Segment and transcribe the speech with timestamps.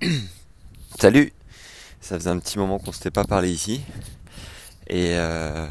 [1.00, 1.32] Salut
[2.00, 3.80] Ça faisait un petit moment qu'on s'était pas parlé ici.
[4.86, 5.66] Et euh,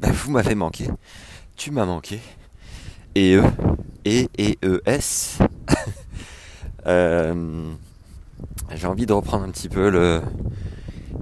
[0.00, 0.88] bah, vous m'avez manqué.
[1.56, 2.18] Tu m'as manqué.
[3.14, 3.44] Et eux.
[4.04, 5.38] Et et e s.
[6.88, 7.70] Euh,
[8.74, 10.20] j'ai envie de reprendre un petit peu le,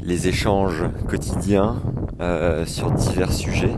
[0.00, 1.82] les échanges quotidiens
[2.22, 3.76] euh, sur divers sujets.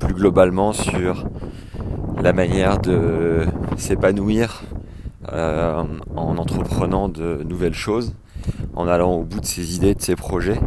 [0.00, 1.28] plus globalement sur
[2.20, 3.46] la manière de
[3.76, 4.64] s'épanouir
[5.32, 5.84] euh,
[6.16, 8.14] en entreprenant de nouvelles choses,
[8.74, 10.60] en allant au bout de ses idées, de ses projets.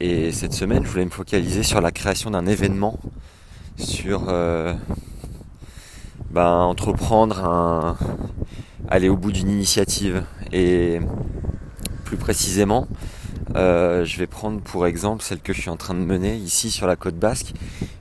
[0.00, 2.98] Et cette semaine, je voulais me focaliser sur la création d'un événement,
[3.76, 4.74] sur euh,
[6.30, 7.96] ben, entreprendre un,
[8.88, 10.24] aller au bout d'une initiative.
[10.52, 11.00] Et
[12.04, 12.88] plus précisément,
[13.56, 16.70] euh, je vais prendre pour exemple celle que je suis en train de mener ici
[16.70, 17.54] sur la côte basque,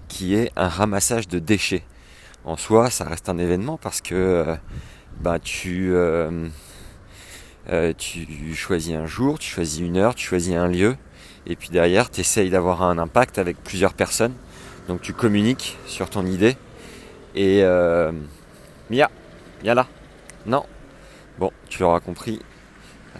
[0.07, 1.83] qui est un ramassage de déchets.
[2.45, 4.55] En soi, ça reste un événement parce que
[5.19, 6.47] bah, tu, euh,
[7.69, 10.95] euh, tu choisis un jour, tu choisis une heure, tu choisis un lieu,
[11.47, 14.33] et puis derrière, tu essayes d'avoir un impact avec plusieurs personnes.
[14.87, 16.55] Donc tu communiques sur ton idée.
[17.35, 18.11] Et euh,
[18.89, 19.09] Mia,
[19.63, 19.87] Mia là
[20.45, 20.65] Non
[21.39, 22.39] Bon, tu l'auras compris.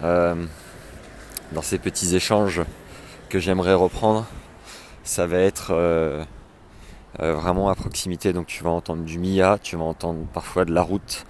[0.00, 2.62] Dans ces petits échanges
[3.28, 4.26] que j'aimerais reprendre,
[5.02, 6.26] ça va être
[7.18, 8.32] vraiment à proximité.
[8.32, 11.26] Donc tu vas entendre du Mia, tu vas entendre parfois de la route,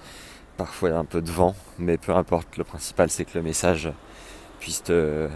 [0.59, 3.89] parfois un peu de vent, mais peu importe, le principal c'est que le message
[4.59, 5.29] puisse te,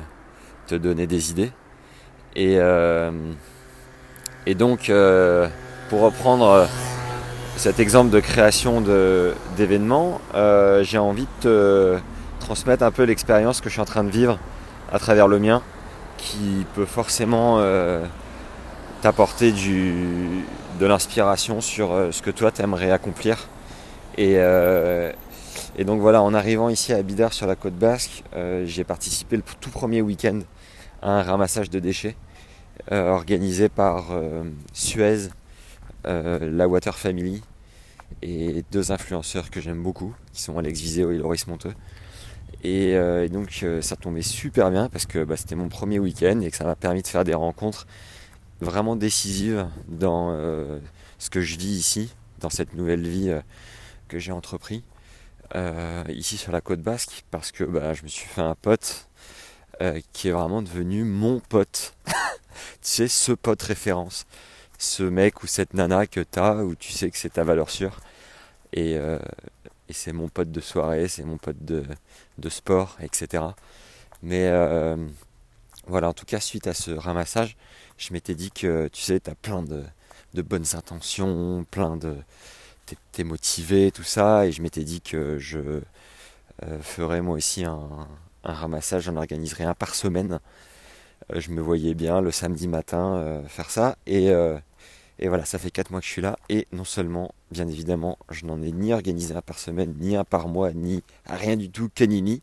[0.69, 1.51] donner des idées.
[2.35, 3.09] Et, euh,
[4.57, 5.47] donc, euh,
[5.89, 6.65] pour reprendre euh,
[7.55, 8.81] cet exemple de création
[9.55, 10.19] d'événements,
[10.81, 11.99] j'ai envie de te
[12.41, 14.37] transmettre un peu l'expérience que je suis en train de vivre
[14.91, 15.61] à travers le mien,
[16.17, 17.61] qui peut forcément
[19.01, 23.37] t'apporter de l'inspiration sur ce que toi t'aimerais accomplir
[24.19, 25.11] euh,
[25.77, 29.35] et, donc voilà, en arrivant ici à Bidar sur la côte basque, euh, j'ai participé
[29.35, 30.41] le tout premier week-end
[31.01, 32.15] à un ramassage de déchets
[32.91, 34.11] euh, organisé par
[34.73, 35.29] Suez,
[36.05, 37.41] la Water Family
[38.21, 41.73] et deux influenceurs que j'aime beaucoup, qui sont Alex Viseo et Loris Monteux.
[42.63, 42.97] Et,
[43.29, 46.65] donc ça tombait super bien parce que bah, c'était mon premier week-end et que ça
[46.65, 47.87] m'a permis de faire des rencontres
[48.61, 50.31] vraiment décisives dans
[51.19, 53.33] ce que je vis ici, dans cette nouvelle vie
[54.07, 54.83] que j'ai entrepris
[55.55, 59.07] euh, ici sur la côte basque parce que bah, je me suis fait un pote
[59.81, 61.95] euh, qui est vraiment devenu mon pote.
[62.07, 62.13] tu
[62.81, 64.25] sais, ce pote référence.
[64.79, 67.69] Ce mec ou cette nana que tu as, où tu sais que c'est ta valeur
[67.69, 67.99] sûre.
[68.73, 69.19] Et, euh,
[69.89, 71.83] c'est mon pote de soirée, c'est mon pote de,
[72.39, 73.43] de, sport, etc.
[74.23, 74.49] Mais
[75.85, 77.55] voilà, en tout cas, suite à ce ramassage,
[77.97, 79.83] je m'étais dit que tu sais, tu as plein de,
[80.33, 82.15] de bonnes intentions, plein de,
[83.11, 85.59] t'es motivé, tout ça, et je m'étais dit que je
[86.63, 88.07] euh, ferais moi aussi un,
[88.43, 90.39] ramassage, j'en organiserais un par semaine.
[91.31, 94.27] Euh, je me voyais bien le samedi matin euh, faire ça, et,
[95.19, 98.17] et, voilà, ça fait 4 mois que je suis là, et non seulement, bien évidemment,
[98.29, 101.69] je n'en ai ni organisé un par semaine, ni un par mois, ni rien du
[101.69, 102.41] tout, canini,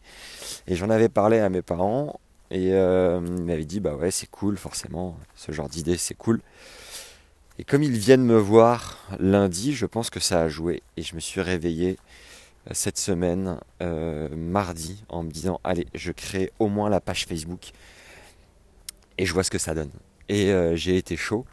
[0.66, 2.20] et j'en avais parlé à mes parents,
[2.50, 6.40] et ils m'avaient dit, bah ouais, c'est cool, forcément, ce genre d'idée, c'est cool.
[7.60, 10.82] Et comme ils viennent me voir lundi, je pense que ça a joué.
[10.96, 11.98] Et je me suis réveillé
[12.66, 17.26] euh, cette semaine, euh, mardi, en me disant, allez, je crée au moins la page
[17.26, 17.72] Facebook.
[19.18, 19.90] Et je vois ce que ça donne.
[20.30, 21.44] Et euh, j'ai été chaud.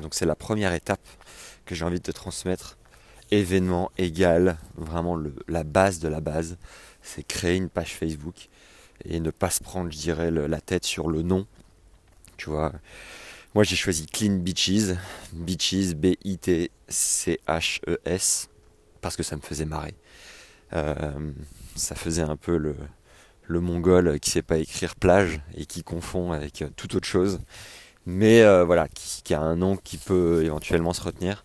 [0.00, 1.06] Donc c'est la première étape
[1.66, 2.78] que j'ai envie de te transmettre.
[3.30, 6.56] Événement égal, vraiment la base de la base,
[7.02, 8.48] c'est créer une page Facebook
[9.04, 11.46] et ne pas se prendre, je dirais, la tête sur le nom.
[12.38, 12.72] Tu vois,
[13.54, 14.96] moi j'ai choisi Clean Beaches,
[15.32, 16.68] Beaches B-I-T-C-H-E-S,
[19.00, 19.94] parce que ça me faisait marrer.
[20.72, 21.32] Euh,
[21.74, 22.76] ça faisait un peu le,
[23.46, 27.40] le mongol qui sait pas écrire plage et qui confond avec toute autre chose,
[28.06, 31.44] mais euh, voilà, qui, a un nom qui peut éventuellement se retenir.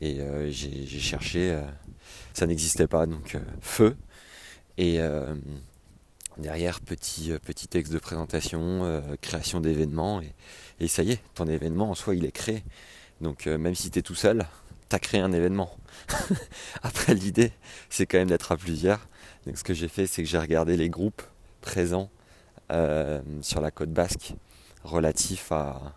[0.00, 1.58] Et euh, j'ai cherché,
[2.34, 3.96] ça n'existait pas, donc feu.
[4.78, 5.00] Et
[6.38, 10.20] derrière, petit, petit texte de présentation, création d'événements.
[10.80, 12.62] Et, ça y est, ton événement en soi, il est créé.
[13.20, 14.46] Donc euh, même si tu es tout seul,
[14.88, 15.70] tu as créé un événement.
[16.82, 17.52] Après, l'idée,
[17.88, 19.08] c'est quand même d'être à plusieurs.
[19.46, 21.22] Donc ce que j'ai fait, c'est que j'ai regardé les groupes
[21.60, 22.10] présents
[22.72, 24.34] euh, sur la côte basque
[24.84, 25.94] relatifs à,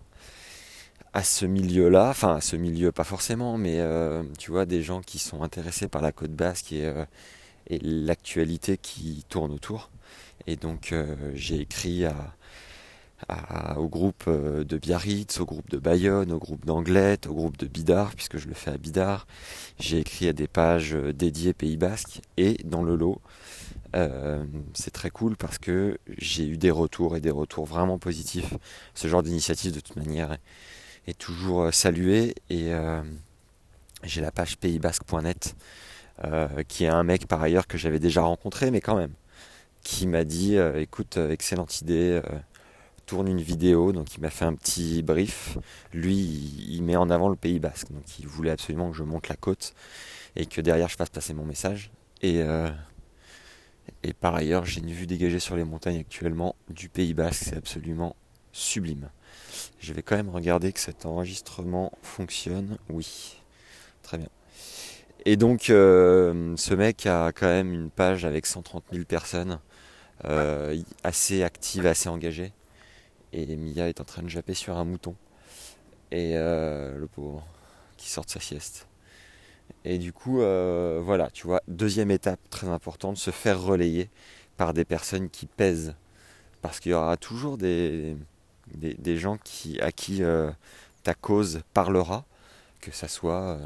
[1.23, 2.09] ce milieu-là.
[2.09, 5.87] Enfin, à ce milieu, pas forcément, mais euh, tu vois, des gens qui sont intéressés
[5.87, 6.93] par la côte basque et
[7.81, 9.89] l'actualité qui tourne autour.
[10.47, 10.93] Et donc,
[11.33, 12.05] j'ai écrit
[13.77, 17.67] au groupe euh, de Biarritz, au groupe de Bayonne, au groupe d'Anglette, au groupe de
[17.67, 19.27] Bidar, puisque je le fais à Bidar.
[19.79, 23.21] J'ai écrit à des pages euh, dédiées Pays Basque et dans le lot,
[24.73, 28.53] c'est très cool parce que j'ai eu des retours et des retours vraiment positifs.
[28.93, 30.37] Ce genre d'initiative de toute manière
[31.07, 32.71] est, toujours salué et
[34.03, 35.55] j'ai la page paysbasque.net
[36.67, 39.13] qui est un mec par ailleurs que j'avais déjà rencontré mais quand même
[39.83, 42.21] qui m'a dit écoute excellente idée
[43.09, 45.57] tourne une vidéo, donc il m'a fait un petit brief.
[45.93, 46.15] Lui,
[46.69, 49.35] il, met en avant le Pays Basque, donc il voulait absolument que je monte la
[49.35, 49.73] côte
[50.35, 51.89] et que derrière je fasse passer mon message.
[52.21, 52.69] Et, euh,
[54.03, 57.57] et par ailleurs, j'ai une vue dégagée sur les montagnes actuellement du Pays Basque, c'est
[57.57, 58.15] absolument
[58.51, 59.09] sublime.
[59.79, 62.77] Je vais quand même regarder que cet enregistrement fonctionne.
[62.91, 63.41] Oui,
[64.03, 64.29] très bien.
[65.25, 69.59] Et donc, euh, ce mec a quand même une page avec 130 000 personnes,
[70.25, 72.51] euh, assez active, assez engagée
[73.31, 75.15] et Mia est en train de japper sur un mouton.
[76.11, 77.45] Et euh, le pauvre,
[77.97, 78.87] qui sort de sa sieste.
[79.85, 84.09] Et du coup, euh, voilà, tu vois, deuxième étape très importante, se faire relayer
[84.57, 85.93] par des personnes qui pèsent.
[86.61, 88.17] Parce qu'il y aura toujours des,
[88.73, 90.21] des, gens qui, à qui
[91.03, 92.25] ta cause parlera,
[92.81, 93.57] que ça soit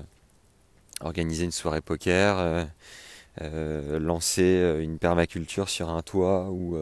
[1.00, 2.68] organiser une soirée poker,
[3.42, 6.78] lancer une permaculture sur un toit ou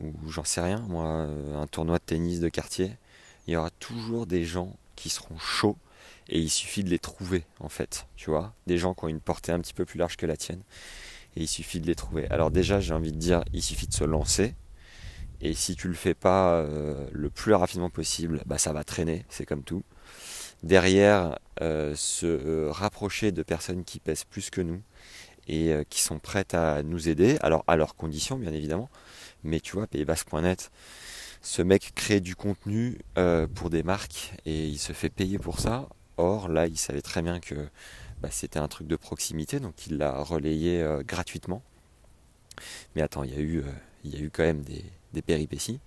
[0.00, 2.92] ou j'en sais rien, moi, euh, un tournoi de tennis de quartier,
[3.46, 5.76] il y aura toujours des gens qui seront chauds
[6.28, 9.20] et il suffit de les trouver en fait, tu vois, des gens qui ont une
[9.20, 10.62] portée un petit peu plus large que la tienne
[11.36, 12.28] et il suffit de les trouver.
[12.28, 14.54] Alors déjà, j'ai envie de dire, il suffit de se lancer
[15.40, 19.24] et si tu le fais pas euh, le plus rapidement possible, bah ça va traîner,
[19.28, 19.84] c'est comme tout.
[20.64, 24.82] Derrière, euh, se rapprocher de personnes qui pèsent plus que nous
[25.48, 28.90] et qui sont prêtes à nous aider, alors à leurs conditions bien évidemment,
[29.44, 30.70] mais tu vois, paysbasque.net,
[31.40, 35.60] ce mec crée du contenu euh, pour des marques et il se fait payer pour
[35.60, 35.88] ça.
[36.16, 37.54] Or, là, il savait très bien que
[38.20, 41.62] bah, c'était un truc de proximité, donc il l'a relayé euh, gratuitement.
[42.96, 43.70] Mais attends, il y a eu, euh,
[44.04, 45.80] y a eu quand même des, péripéties.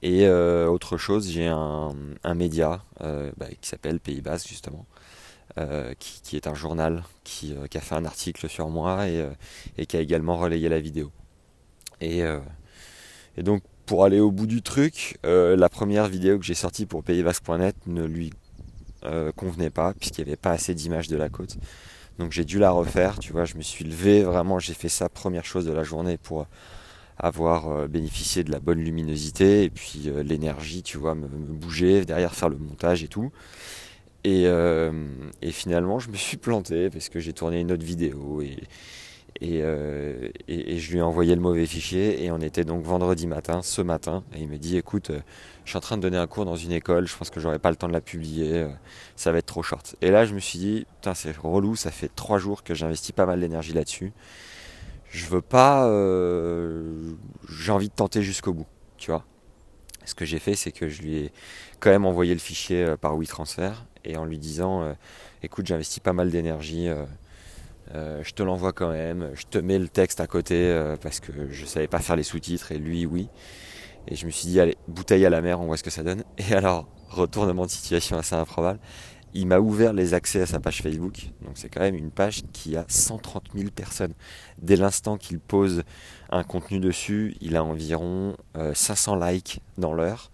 [0.00, 1.94] Et autre chose, j'ai un,
[2.34, 4.86] média bah, qui s'appelle Pays Basque justement,
[5.98, 9.24] qui, est un journal qui, a fait un article sur moi et,
[9.78, 11.12] et, qui a également relayé la vidéo.
[12.00, 12.24] Et
[13.38, 17.02] donc pour aller au bout du truc, euh, la première vidéo que j'ai sortie pour
[17.02, 18.32] paysbasque.net ne lui
[19.04, 21.56] euh, convenait pas puisqu'il n'y avait pas assez d'images de la côte.
[22.18, 25.08] Donc j'ai dû la refaire, tu vois, je me suis levé, vraiment j'ai fait ça
[25.08, 26.46] première chose de la journée pour
[27.18, 32.34] avoir euh, bénéficié de la bonne luminosité et puis l'énergie, tu vois, me, bouger, derrière
[32.34, 33.32] faire le montage et tout.
[34.24, 34.44] Et,
[35.42, 38.56] et, finalement je me suis planté parce que j'ai tourné une autre vidéo et,
[39.62, 43.62] euh, et, je lui ai envoyé le mauvais fichier et on était donc vendredi matin,
[43.62, 45.20] ce matin, et il me dit écoute, euh,
[45.64, 47.58] je suis en train de donner un cours dans une école, je pense que j'aurai
[47.58, 48.68] pas le temps de la publier, euh,
[49.16, 49.96] ça va être trop short.
[50.02, 53.12] Et là je me suis dit, putain c'est relou, ça fait trois jours que j'investis
[53.12, 54.12] pas mal d'énergie là-dessus.
[55.10, 55.88] Je veux pas,
[57.48, 58.66] j'ai envie de tenter jusqu'au bout,
[58.96, 59.24] tu vois.
[60.04, 61.32] Ce que j'ai fait, c'est que je lui ai
[61.80, 63.72] quand même envoyé le fichier par WeTransfer
[64.04, 64.94] et en lui disant,
[65.42, 66.88] écoute, j'investis pas mal d'énergie
[67.94, 71.20] euh, je te l'envoie quand même, je te mets le texte à côté euh, parce
[71.20, 73.28] que je savais pas faire les sous-titres et lui oui.
[74.08, 76.02] Et je me suis dit allez, bouteille à la mer, on voit ce que ça
[76.02, 76.24] donne.
[76.38, 78.78] Et alors, retournement de situation assez improbable,
[79.34, 81.30] il m'a ouvert les accès à sa page Facebook.
[81.42, 84.14] Donc c'est quand même une page qui a 130 000 personnes.
[84.62, 85.82] Dès l'instant qu'il pose
[86.30, 88.36] un contenu dessus, il a environ
[88.74, 90.30] 500 euh, likes dans l'heure,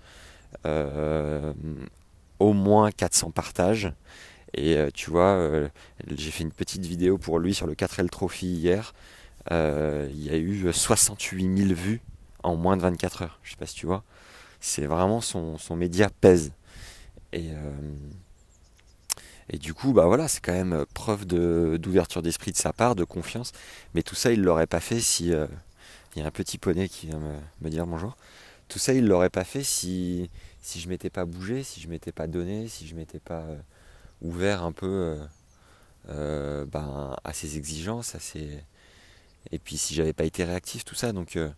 [2.38, 3.92] au moins 400 partages.
[4.54, 5.68] Et euh, tu vois, euh,
[6.08, 8.94] j'ai fait une petite vidéo pour lui sur le 4L Trophy hier.
[9.52, 12.00] Euh, il y a eu 68 000 vues
[12.42, 13.40] en moins de 24 heures.
[13.42, 14.02] Je sais pas si tu vois.
[14.60, 16.52] C'est vraiment son, son média pèse.
[17.32, 17.50] Et,
[19.50, 23.04] et du coup, bah voilà, c'est quand même preuve d'ouverture d'esprit de sa part, de
[23.04, 23.52] confiance.
[23.94, 25.32] Mais tout ça, il l'aurait pas fait si.
[26.16, 27.20] Il y a un petit poney qui vient
[27.60, 28.16] me, dire bonjour.
[28.68, 30.30] Tout ça, il l'aurait pas fait si,
[30.60, 33.44] si je m'étais pas bougé, si je m'étais pas donné, si je m'étais pas
[34.22, 35.26] ouvert un peu euh,
[36.10, 38.62] euh, ben, à ses exigences, à ses...
[39.50, 41.12] et puis si j'avais pas été réactif, tout ça.
[41.12, 41.50] Donc euh,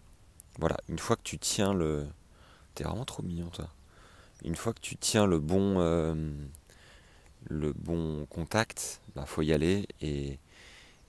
[0.58, 2.06] voilà, une fois que tu tiens le...
[2.74, 3.68] T'es vraiment trop mignon toi.
[4.44, 5.78] Une fois que tu tiens le bon,
[7.48, 10.38] le bon contact, bah faut y aller et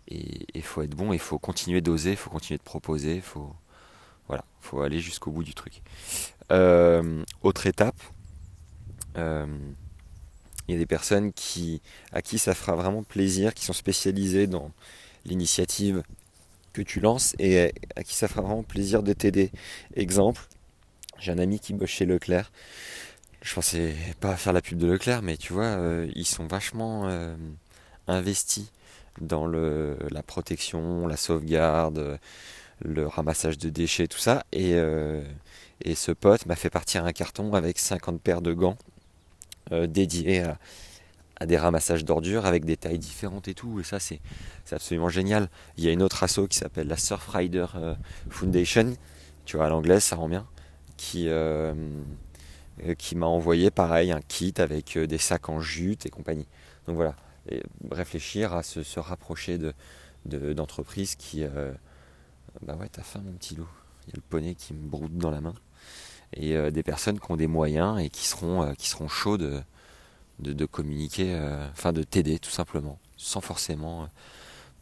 [0.08, 3.56] il faut être bon, il faut continuer d'oser, il faut continuer de proposer, il faut
[4.28, 5.82] voilà, faut aller jusqu'au bout du truc.
[6.50, 8.00] autre étape,
[9.16, 11.32] il y a des personnes
[12.12, 14.72] à qui ça fera vraiment plaisir, qui sont spécialisées dans
[15.26, 16.04] l'initiative
[16.74, 19.52] que tu lances et à qui ça fera vraiment plaisir de t'aider.
[19.96, 20.48] Exemple,
[21.20, 22.52] j'ai un ami qui bosse chez Leclerc.
[23.44, 27.10] Je pensais pas faire la pub de Leclerc, mais tu vois, euh, ils sont vachement
[27.10, 27.36] euh,
[28.08, 28.72] investis
[29.22, 32.20] dans la protection, la sauvegarde,
[32.84, 34.44] le ramassage de déchets, tout ça.
[34.52, 34.72] Et,
[35.82, 38.76] et ce pote m'a fait partir un carton avec 50 paires de gants
[39.70, 40.44] dédiés
[41.40, 43.80] à, des ramassages d'ordures avec des tailles différentes et tout.
[43.80, 44.20] Et ça, c'est
[44.72, 45.48] absolument génial.
[45.78, 47.68] Il y a une autre asso qui s'appelle la Surfrider
[48.32, 48.96] Foundation.
[49.46, 50.48] Tu vois, à l'anglaise, ça rend bien.
[51.16, 51.74] Euh,
[52.98, 56.48] qui m'a envoyé pareil un kit avec euh, des sacs en jute et compagnie.
[56.88, 57.16] Donc voilà,
[57.92, 59.74] réfléchir à se, rapprocher de,
[60.54, 61.44] d'entreprises qui...
[61.44, 61.72] Euh,
[62.62, 63.70] bah ouais, t'as faim mon petit loup.
[64.06, 65.54] Il y a le poney qui me broute dans la main.
[66.36, 69.62] Et des personnes qui ont des moyens et qui seront, qui seront chauds de,
[70.40, 71.40] de, communiquer,
[71.72, 74.10] enfin de t'aider tout simplement, sans forcément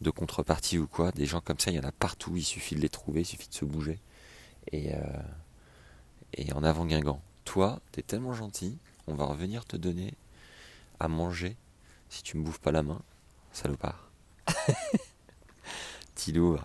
[0.00, 1.12] de contrepartie ou quoi.
[1.12, 3.26] Des gens comme ça, il y en a partout, il suffit de les trouver, il
[3.26, 4.00] suffit de se bouger.
[4.72, 4.92] Et,
[6.34, 10.14] et en avant Guingamp toi, t'es tellement gentil, on va revenir te donner
[11.00, 11.56] à manger
[12.08, 13.00] si tu me bouffes pas la main,
[13.52, 14.10] salopard.
[16.14, 16.58] Tilou,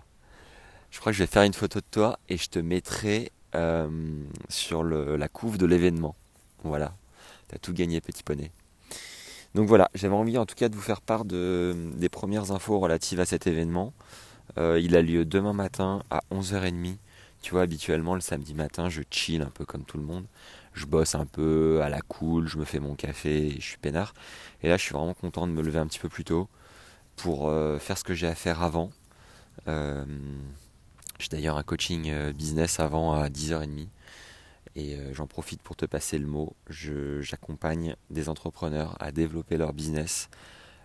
[0.90, 3.88] je crois que je vais faire une photo de toi et je te mettrai euh,
[4.48, 6.14] sur la couve de l'événement.
[6.64, 6.94] Voilà,
[7.48, 8.50] t'as tout gagné, petit poney.
[9.54, 12.78] Donc voilà, j'avais envie en tout cas de vous faire part de, des premières infos
[12.78, 13.92] relatives à cet événement.
[14.58, 16.96] Euh, il a lieu demain matin à 11h30.
[17.40, 20.24] Tu vois, habituellement, le samedi matin, je chill un peu comme tout le monde
[20.78, 24.14] je bosse un peu à la cool, je me fais mon café, je suis peinard.
[24.62, 26.48] Et là, je suis vraiment content de me lever un petit peu plus tôt
[27.16, 28.90] pour euh, faire ce que j'ai à faire avant.
[29.66, 30.04] Euh,
[31.18, 33.88] j'ai d'ailleurs un coaching euh, business avant à 10h30
[34.76, 36.54] et j'en profite pour te passer le mot.
[36.68, 40.28] J'accompagne des entrepreneurs à développer leur business,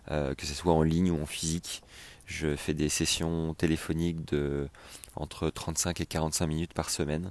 [0.08, 1.84] que ce soit en ligne ou en physique.
[2.26, 4.68] Je fais des sessions téléphoniques de
[5.14, 7.30] entre 35 et 45 minutes par semaine.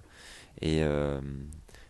[0.62, 0.86] Et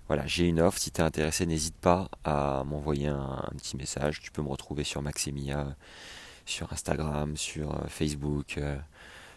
[0.07, 0.77] voilà, j'ai une offre.
[0.79, 4.21] Si tu es intéressé, n'hésite pas à m'envoyer un, petit message.
[4.21, 5.75] Tu peux me retrouver sur Maximia,
[6.45, 8.57] sur Instagram, sur euh, Facebook.
[8.57, 8.77] Euh.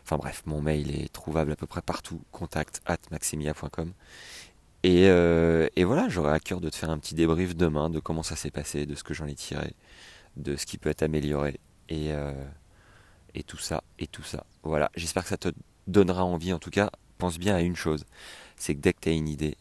[0.05, 2.23] enfin bref, mon mail est trouvable à peu près partout.
[2.33, 3.93] Contact at maximia.com.
[4.83, 7.99] Et, euh, et, voilà, j'aurai à cœur de te faire un petit débrief demain de
[7.99, 9.75] comment ça s'est passé, de ce que j'en ai tiré,
[10.37, 11.61] de ce qui peut être amélioré.
[11.89, 12.11] Et,
[13.35, 14.45] et tout ça, et tout ça.
[14.65, 15.51] Voilà, j'espère que ça te
[15.87, 16.53] donnera envie.
[16.53, 18.05] En tout cas, pense bien à une chose
[18.57, 19.57] c'est que dès que tu as une idée,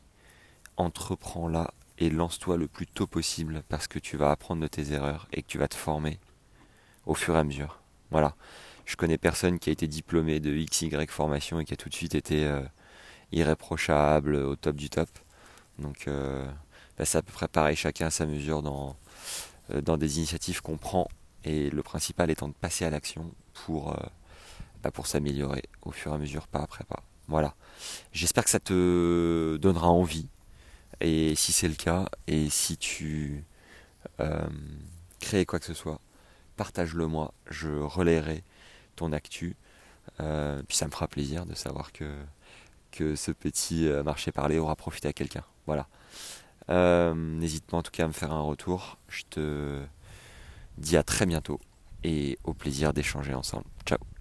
[0.78, 5.28] entreprends-la et lance-toi le plus tôt possible parce que tu vas apprendre de tes erreurs
[5.32, 6.20] et que tu vas te former
[7.06, 7.80] au fur et à mesure.
[8.12, 8.36] Voilà.
[8.86, 11.96] Je connais personne qui a été diplômé de XY formation et qui a tout de
[11.96, 12.62] suite été euh,
[13.32, 15.10] irréprochable, au top du top.
[15.80, 16.46] Donc euh,
[16.98, 18.96] bah, c'est à peu près pareil, chacun à sa mesure dans,
[19.72, 21.08] euh, dans des initiatives qu'on prend
[21.44, 23.96] et le principal étant de passer à l'action pour,
[24.84, 27.04] bah, pour s'améliorer au fur et à mesure, pas après pas.
[27.28, 27.56] Voilà.
[28.12, 30.28] J'espère que ça te donnera envie
[31.02, 33.44] et si c'est le cas, et si tu
[34.20, 34.48] euh,
[35.20, 36.00] crées quoi que ce soit,
[36.58, 38.44] partage-le moi, je relayerai
[38.96, 39.56] ton actu.
[40.20, 42.16] Euh, puis ça me fera plaisir de savoir que,
[43.16, 45.44] ce petit euh, marché parlé aura profité à quelqu'un.
[45.66, 45.88] Voilà.
[47.14, 48.98] N'hésite pas en tout cas à me faire un retour.
[49.10, 49.82] Je te
[50.78, 51.60] dis à très bientôt
[52.04, 53.66] et au plaisir d'échanger ensemble.
[53.86, 54.15] Ciao